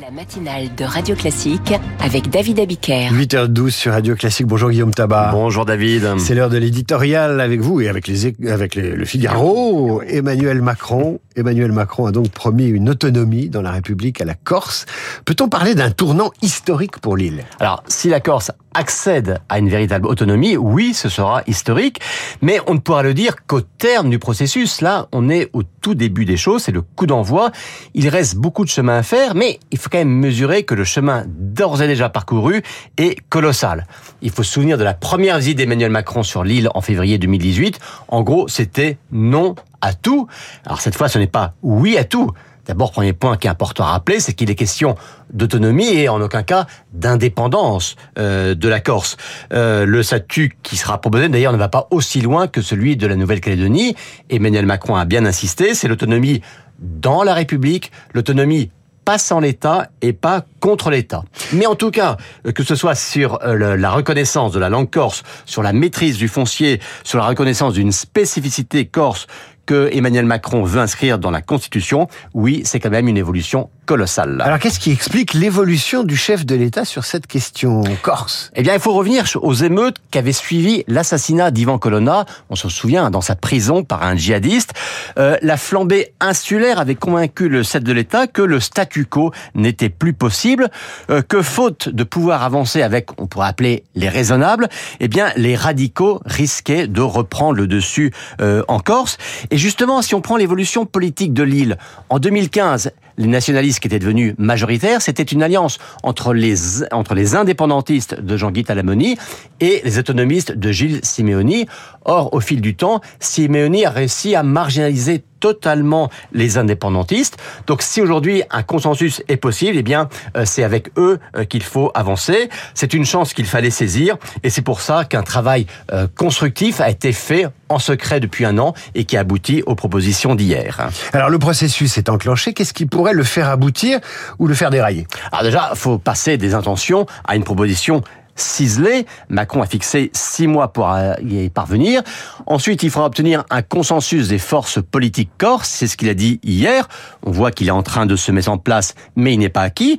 La 0.00 0.10
matinale 0.10 0.74
de 0.74 0.84
Radio 0.84 1.14
Classique 1.14 1.74
avec 2.00 2.30
David 2.30 2.60
Abiker. 2.60 3.10
8h12 3.12 3.68
sur 3.68 3.92
Radio 3.92 4.16
Classique. 4.16 4.46
Bonjour 4.46 4.70
Guillaume 4.70 4.94
Tabar. 4.94 5.34
Bonjour 5.34 5.66
David. 5.66 6.14
C'est 6.18 6.34
l'heure 6.34 6.48
de 6.48 6.56
l'éditorial 6.56 7.38
avec 7.42 7.60
vous 7.60 7.82
et 7.82 7.88
avec, 7.88 8.06
les, 8.06 8.32
avec 8.50 8.74
les, 8.74 8.92
le 8.92 9.04
Figaro. 9.04 10.00
Emmanuel 10.08 10.62
Macron. 10.62 11.20
Emmanuel 11.36 11.72
Macron 11.72 12.06
a 12.06 12.10
donc 12.10 12.30
promis 12.30 12.68
une 12.68 12.88
autonomie 12.88 13.50
dans 13.50 13.60
la 13.60 13.70
République 13.70 14.22
à 14.22 14.24
la 14.24 14.34
Corse. 14.34 14.86
Peut-on 15.26 15.50
parler 15.50 15.74
d'un 15.74 15.90
tournant 15.90 16.30
historique 16.40 16.98
pour 16.98 17.16
l'île? 17.16 17.44
Alors, 17.60 17.82
si 17.86 18.08
la 18.08 18.20
Corse 18.20 18.50
accède 18.74 19.38
à 19.50 19.58
une 19.58 19.68
véritable 19.68 20.06
autonomie, 20.06 20.56
oui, 20.56 20.94
ce 20.94 21.10
sera 21.10 21.42
historique, 21.46 22.00
mais 22.40 22.58
on 22.66 22.74
ne 22.74 22.78
pourra 22.78 23.02
le 23.02 23.12
dire 23.12 23.36
qu'au 23.46 23.60
terme 23.60 24.08
du 24.08 24.18
processus. 24.18 24.80
Là, 24.80 25.08
on 25.12 25.28
est 25.28 25.50
au 25.52 25.62
tout 25.62 25.94
début 25.94 26.24
des 26.24 26.38
choses, 26.38 26.62
c'est 26.62 26.72
le 26.72 26.82
coup 26.82 27.06
d'envoi. 27.06 27.50
Il 27.94 28.08
reste 28.08 28.36
beaucoup 28.36 28.64
de 28.64 28.70
chemin 28.70 28.96
à 28.98 29.02
faire, 29.02 29.34
mais 29.34 29.58
il 29.70 29.78
faut 29.82 29.90
quand 29.90 29.98
même 29.98 30.08
mesurer 30.08 30.62
que 30.62 30.74
le 30.74 30.84
chemin 30.84 31.24
d'ores 31.26 31.82
et 31.82 31.86
déjà 31.86 32.08
parcouru 32.08 32.62
est 32.96 33.18
colossal. 33.28 33.86
Il 34.22 34.30
faut 34.30 34.42
se 34.42 34.52
souvenir 34.52 34.78
de 34.78 34.84
la 34.84 34.94
première 34.94 35.38
visite 35.38 35.58
d'Emmanuel 35.58 35.90
Macron 35.90 36.22
sur 36.22 36.44
l'île 36.44 36.68
en 36.74 36.80
février 36.80 37.18
2018. 37.18 37.78
En 38.08 38.22
gros, 38.22 38.48
c'était 38.48 38.98
non 39.10 39.54
à 39.80 39.94
tout. 39.94 40.28
Alors 40.64 40.80
cette 40.80 40.94
fois, 40.94 41.08
ce 41.08 41.18
n'est 41.18 41.26
pas 41.26 41.54
oui 41.62 41.98
à 41.98 42.04
tout. 42.04 42.30
D'abord, 42.66 42.92
premier 42.92 43.12
point 43.12 43.36
qui 43.36 43.48
est 43.48 43.50
important 43.50 43.82
à 43.82 43.90
rappeler, 43.90 44.20
c'est 44.20 44.34
qu'il 44.34 44.48
est 44.48 44.54
question 44.54 44.94
d'autonomie 45.32 45.94
et 45.94 46.08
en 46.08 46.20
aucun 46.20 46.44
cas 46.44 46.66
d'indépendance 46.92 47.96
euh, 48.18 48.54
de 48.54 48.68
la 48.68 48.78
Corse. 48.78 49.16
Euh, 49.52 49.84
le 49.84 50.04
statut 50.04 50.56
qui 50.62 50.76
sera 50.76 51.00
proposé, 51.00 51.28
d'ailleurs, 51.28 51.52
ne 51.52 51.58
va 51.58 51.68
pas 51.68 51.88
aussi 51.90 52.20
loin 52.20 52.46
que 52.46 52.62
celui 52.62 52.96
de 52.96 53.08
la 53.08 53.16
Nouvelle-Calédonie. 53.16 53.96
Emmanuel 54.30 54.66
Macron 54.66 54.94
a 54.94 55.04
bien 55.04 55.26
insisté, 55.26 55.74
c'est 55.74 55.88
l'autonomie 55.88 56.40
dans 56.78 57.24
la 57.24 57.34
République, 57.34 57.90
l'autonomie 58.14 58.70
pas 59.04 59.18
sans 59.18 59.40
l'État 59.40 59.88
et 60.00 60.12
pas 60.12 60.44
contre 60.60 60.90
l'État. 60.90 61.24
Mais 61.52 61.66
en 61.66 61.74
tout 61.74 61.90
cas, 61.90 62.16
que 62.54 62.62
ce 62.62 62.74
soit 62.74 62.94
sur 62.94 63.42
euh, 63.42 63.76
la 63.76 63.90
reconnaissance 63.90 64.52
de 64.52 64.58
la 64.58 64.68
langue 64.68 64.90
corse, 64.90 65.22
sur 65.44 65.62
la 65.62 65.72
maîtrise 65.72 66.16
du 66.16 66.28
foncier, 66.28 66.80
sur 67.04 67.18
la 67.18 67.26
reconnaissance 67.26 67.74
d'une 67.74 67.92
spécificité 67.92 68.86
corse 68.86 69.26
que 69.66 69.90
Emmanuel 69.92 70.26
Macron 70.26 70.64
veut 70.64 70.80
inscrire 70.80 71.18
dans 71.18 71.30
la 71.30 71.42
Constitution, 71.42 72.08
oui, 72.34 72.62
c'est 72.64 72.80
quand 72.80 72.90
même 72.90 73.08
une 73.08 73.16
évolution 73.16 73.70
colossale. 73.86 74.40
Alors 74.40 74.58
qu'est-ce 74.58 74.78
qui 74.78 74.92
explique 74.92 75.34
l'évolution 75.34 76.04
du 76.04 76.16
chef 76.16 76.46
de 76.46 76.54
l'État 76.54 76.84
sur 76.84 77.04
cette 77.04 77.26
question 77.26 77.82
corse? 78.02 78.50
Eh 78.54 78.62
bien, 78.62 78.74
il 78.74 78.80
faut 78.80 78.92
revenir 78.92 79.24
aux 79.42 79.54
émeutes 79.54 79.96
qu'avait 80.10 80.32
suivi 80.32 80.84
l'assassinat 80.86 81.50
d'Ivan 81.50 81.78
Colonna. 81.78 82.24
On 82.48 82.54
se 82.54 82.68
souvient 82.68 83.10
dans 83.10 83.20
sa 83.20 83.34
prison 83.34 83.82
par 83.82 84.02
un 84.02 84.16
djihadiste. 84.16 84.72
Euh, 85.18 85.36
la 85.42 85.56
flambée 85.56 86.12
insulaire 86.20 86.78
avait 86.78 86.94
convaincu 86.94 87.48
le 87.48 87.62
chef 87.62 87.82
de 87.82 87.92
l'État 87.92 88.26
que 88.26 88.42
le 88.42 88.60
statu 88.60 89.04
quo 89.04 89.32
n'était 89.54 89.88
plus 89.88 90.12
possible, 90.12 90.70
euh, 91.10 91.22
que 91.22 91.42
faute 91.42 91.88
de 91.88 92.04
pouvoir 92.04 92.42
avancer 92.42 92.82
avec, 92.82 93.08
on 93.20 93.26
pourrait 93.26 93.48
appeler 93.48 93.84
les 93.94 94.08
raisonnables, 94.08 94.68
eh 95.00 95.08
bien, 95.08 95.32
les 95.36 95.56
radicaux 95.56 96.20
risquaient 96.24 96.86
de 96.86 97.00
reprendre 97.00 97.56
le 97.56 97.66
dessus 97.66 98.12
euh, 98.40 98.62
en 98.68 98.78
Corse. 98.78 99.18
Et 99.52 99.58
justement, 99.58 100.00
si 100.00 100.14
on 100.14 100.22
prend 100.22 100.38
l'évolution 100.38 100.86
politique 100.86 101.34
de 101.34 101.42
l'île, 101.42 101.76
en 102.08 102.18
2015, 102.18 102.90
les 103.16 103.26
nationalistes 103.26 103.80
qui 103.80 103.88
étaient 103.88 103.98
devenus 103.98 104.34
majoritaires, 104.38 105.02
c'était 105.02 105.22
une 105.22 105.42
alliance 105.42 105.78
entre 106.02 106.34
les, 106.34 106.84
entre 106.92 107.14
les 107.14 107.34
indépendantistes 107.34 108.20
de 108.20 108.36
Jean-Guy 108.36 108.64
Talamoni 108.64 109.16
et 109.60 109.80
les 109.84 109.98
autonomistes 109.98 110.52
de 110.52 110.72
Gilles 110.72 111.00
Simeoni. 111.02 111.66
Or, 112.04 112.34
au 112.34 112.40
fil 112.40 112.60
du 112.60 112.74
temps, 112.74 113.00
Simeoni 113.20 113.84
a 113.84 113.90
réussi 113.90 114.34
à 114.34 114.42
marginaliser 114.42 115.24
totalement 115.42 116.08
les 116.32 116.56
indépendantistes. 116.56 117.36
Donc 117.66 117.82
si 117.82 118.00
aujourd'hui 118.00 118.44
un 118.50 118.62
consensus 118.62 119.22
est 119.26 119.36
possible, 119.36 119.76
eh 119.76 119.82
bien 119.82 120.08
euh, 120.36 120.44
c'est 120.46 120.62
avec 120.62 120.96
eux 120.96 121.18
euh, 121.36 121.44
qu'il 121.44 121.64
faut 121.64 121.90
avancer. 121.94 122.48
C'est 122.74 122.94
une 122.94 123.04
chance 123.04 123.34
qu'il 123.34 123.46
fallait 123.46 123.70
saisir 123.70 124.16
et 124.44 124.50
c'est 124.50 124.62
pour 124.62 124.80
ça 124.80 125.04
qu'un 125.04 125.24
travail 125.24 125.66
euh, 125.92 126.06
constructif 126.16 126.80
a 126.80 126.88
été 126.88 127.12
fait 127.12 127.46
en 127.68 127.80
secret 127.80 128.20
depuis 128.20 128.44
un 128.44 128.56
an 128.58 128.72
et 128.94 129.04
qui 129.04 129.16
aboutit 129.16 129.62
aux 129.66 129.74
propositions 129.74 130.36
d'hier. 130.36 130.88
Alors 131.12 131.28
le 131.28 131.40
processus 131.40 131.98
est 131.98 132.08
enclenché, 132.08 132.52
qu'est-ce 132.52 132.74
qui 132.74 132.86
le 133.10 133.24
faire 133.24 133.48
aboutir 133.48 133.98
ou 134.38 134.46
le 134.46 134.54
faire 134.54 134.70
dérailler 134.70 135.06
Alors 135.32 135.42
déjà, 135.42 135.70
il 135.72 135.78
faut 135.78 135.98
passer 135.98 136.36
des 136.36 136.54
intentions 136.54 137.06
à 137.26 137.36
une 137.36 137.44
proposition 137.44 138.02
ciselé. 138.34 139.06
Macron 139.28 139.62
a 139.62 139.66
fixé 139.66 140.10
six 140.14 140.46
mois 140.46 140.72
pour 140.72 140.94
y 141.20 141.48
parvenir. 141.50 142.02
Ensuite, 142.46 142.82
il 142.82 142.90
faudra 142.90 143.06
obtenir 143.06 143.44
un 143.50 143.62
consensus 143.62 144.28
des 144.28 144.38
forces 144.38 144.80
politiques 144.82 145.30
corse. 145.38 145.68
C'est 145.68 145.86
ce 145.86 145.96
qu'il 145.96 146.08
a 146.08 146.14
dit 146.14 146.40
hier. 146.42 146.88
On 147.24 147.30
voit 147.30 147.50
qu'il 147.50 147.68
est 147.68 147.72
en 147.72 147.82
train 147.82 148.06
de 148.06 148.16
se 148.16 148.32
mettre 148.32 148.50
en 148.50 148.58
place, 148.58 148.94
mais 149.16 149.34
il 149.34 149.38
n'est 149.38 149.48
pas 149.48 149.62
acquis. 149.62 149.98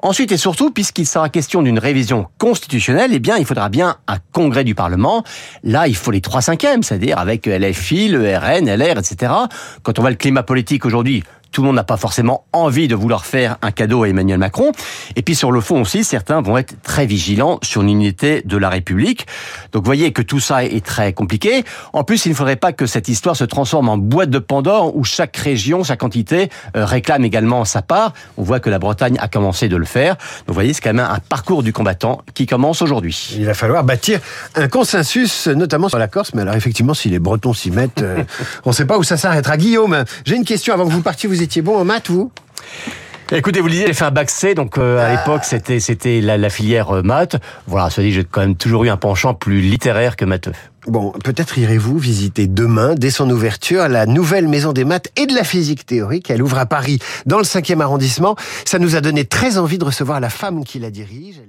Ensuite 0.00 0.30
et 0.30 0.36
surtout, 0.36 0.70
puisqu'il 0.70 1.06
sera 1.06 1.28
question 1.28 1.60
d'une 1.60 1.78
révision 1.78 2.28
constitutionnelle, 2.38 3.10
eh 3.12 3.18
bien, 3.18 3.36
il 3.36 3.44
faudra 3.44 3.68
bien 3.68 3.96
un 4.06 4.18
congrès 4.32 4.62
du 4.62 4.76
Parlement. 4.76 5.24
Là, 5.64 5.88
il 5.88 5.96
faut 5.96 6.12
les 6.12 6.20
trois 6.20 6.40
cinquièmes, 6.40 6.84
c'est-à-dire 6.84 7.18
avec 7.18 7.46
LFI, 7.46 8.08
le 8.08 8.36
RN, 8.36 8.68
LR, 8.68 8.98
etc. 8.98 9.32
Quand 9.82 9.98
on 9.98 10.02
voit 10.02 10.10
le 10.10 10.16
climat 10.16 10.44
politique 10.44 10.86
aujourd'hui, 10.86 11.24
tout 11.52 11.62
le 11.62 11.66
monde 11.66 11.76
n'a 11.76 11.84
pas 11.84 11.96
forcément 11.96 12.44
envie 12.52 12.88
de 12.88 12.94
vouloir 12.94 13.24
faire 13.24 13.56
un 13.62 13.70
cadeau 13.70 14.02
à 14.02 14.08
Emmanuel 14.08 14.38
Macron. 14.38 14.72
Et 15.16 15.22
puis 15.22 15.34
sur 15.34 15.50
le 15.50 15.60
fond 15.60 15.80
aussi, 15.80 16.04
certains 16.04 16.40
vont 16.40 16.58
être 16.58 16.80
très 16.82 17.06
vigilants 17.06 17.58
sur 17.62 17.82
l'unité 17.82 18.42
de 18.44 18.56
la 18.56 18.68
République. 18.68 19.26
Donc 19.72 19.82
vous 19.82 19.88
voyez 19.88 20.12
que 20.12 20.22
tout 20.22 20.40
ça 20.40 20.64
est 20.64 20.84
très 20.84 21.12
compliqué. 21.12 21.64
En 21.92 22.04
plus, 22.04 22.26
il 22.26 22.30
ne 22.30 22.34
faudrait 22.34 22.56
pas 22.56 22.72
que 22.72 22.86
cette 22.86 23.08
histoire 23.08 23.36
se 23.36 23.44
transforme 23.44 23.88
en 23.88 23.98
boîte 23.98 24.30
de 24.30 24.38
Pandore 24.38 24.94
où 24.94 25.04
chaque 25.04 25.36
région, 25.36 25.84
chaque 25.84 26.02
entité 26.02 26.50
euh, 26.76 26.84
réclame 26.84 27.24
également 27.24 27.64
sa 27.64 27.82
part. 27.82 28.12
On 28.36 28.42
voit 28.42 28.60
que 28.60 28.70
la 28.70 28.78
Bretagne 28.78 29.16
a 29.20 29.28
commencé 29.28 29.68
de 29.68 29.76
le 29.76 29.84
faire. 29.88 30.14
Donc 30.14 30.48
vous 30.48 30.54
voyez, 30.54 30.72
c'est 30.72 30.80
quand 30.80 30.92
même 30.92 31.06
un 31.08 31.18
parcours 31.18 31.62
du 31.62 31.72
combattant 31.72 32.22
qui 32.34 32.46
commence 32.46 32.82
aujourd'hui. 32.82 33.36
Il 33.36 33.46
va 33.46 33.54
falloir 33.54 33.84
bâtir 33.84 34.20
un 34.54 34.68
consensus, 34.68 35.46
notamment 35.48 35.88
sur 35.88 35.98
la 35.98 36.08
Corse. 36.08 36.34
Mais 36.34 36.42
alors 36.42 36.54
effectivement, 36.54 36.94
si 36.94 37.08
les 37.08 37.18
Bretons 37.18 37.54
s'y 37.54 37.70
mettent, 37.70 38.02
euh, 38.02 38.22
on 38.64 38.70
ne 38.70 38.74
sait 38.74 38.84
pas 38.84 38.98
où 38.98 39.02
ça 39.02 39.16
s'arrêtera. 39.16 39.56
Guillaume, 39.56 40.04
j'ai 40.24 40.36
une 40.36 40.44
question 40.44 40.74
avant 40.74 40.86
que 40.86 40.92
vous 40.92 41.02
partiez. 41.02 41.28
Vous 41.28 41.42
étiez 41.42 41.62
bon 41.62 41.76
en 41.76 41.84
maths, 41.84 42.10
vous? 42.10 42.30
Écoutez, 43.30 43.60
vous 43.60 43.68
disiez, 43.68 43.86
j'ai 43.86 43.92
fait 43.92 44.06
un 44.06 44.10
bac 44.10 44.30
C, 44.30 44.54
donc 44.54 44.78
euh, 44.78 44.98
à 44.98 45.04
ah. 45.04 45.10
l'époque 45.16 45.44
c'était 45.44 45.80
c'était 45.80 46.22
la, 46.22 46.48
filière 46.48 46.96
euh, 46.96 47.02
maths. 47.02 47.36
Voilà, 47.66 47.90
ça 47.90 48.00
dit, 48.00 48.10
j'ai 48.10 48.24
quand 48.24 48.40
même 48.40 48.56
toujours 48.56 48.84
eu 48.84 48.88
un 48.88 48.96
penchant 48.96 49.34
plus 49.34 49.60
littéraire 49.60 50.16
que 50.16 50.24
matheux. 50.24 50.52
Bon, 50.86 51.12
peut-être 51.22 51.58
irez-vous 51.58 51.98
visiter 51.98 52.46
demain, 52.46 52.94
dès 52.94 53.10
son 53.10 53.28
ouverture, 53.28 53.86
la 53.88 54.06
nouvelle 54.06 54.48
maison 54.48 54.72
des 54.72 54.86
maths 54.86 55.08
et 55.16 55.26
de 55.26 55.34
la 55.34 55.44
physique 55.44 55.84
théorique. 55.84 56.30
Elle 56.30 56.42
ouvre 56.42 56.58
à 56.58 56.64
Paris, 56.64 57.00
dans 57.26 57.36
le 57.36 57.44
5e 57.44 57.82
arrondissement. 57.82 58.34
Ça 58.64 58.78
nous 58.78 58.96
a 58.96 59.02
donné 59.02 59.26
très 59.26 59.58
envie 59.58 59.76
de 59.76 59.84
recevoir 59.84 60.20
la 60.20 60.30
femme 60.30 60.64
qui 60.64 60.78
la 60.78 60.90
dirige. 60.90 61.42